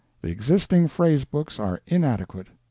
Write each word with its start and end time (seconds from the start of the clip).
The 0.23 0.31
existing 0.31 0.87
phrase 0.87 1.25
books 1.25 1.59
are 1.59 1.79
inadequate. 1.85 2.47